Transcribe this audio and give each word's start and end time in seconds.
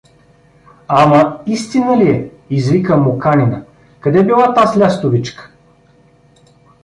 —Ама 1.01 1.41
истина 1.45 1.97
ли 1.97 2.09
е?— 2.11 2.29
извика 2.49 2.97
Моканина.— 2.97 3.65
къде 3.99 4.23
била 4.25 4.53
таз 4.53 4.77
лястовичка? 4.77 5.51